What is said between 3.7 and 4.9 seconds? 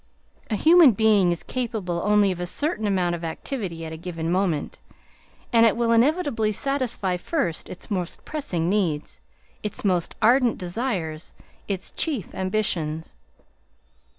at a given moment,